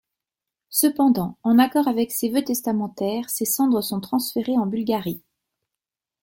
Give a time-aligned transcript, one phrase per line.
[0.71, 5.21] Cependant, en accord avec ses vœux testamentaires, ses cendres sont transférées en Bulgarie.